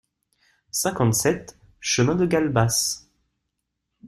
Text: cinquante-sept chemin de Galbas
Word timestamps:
cinquante-sept 0.71 1.59
chemin 1.79 2.15
de 2.15 2.25
Galbas 2.25 3.07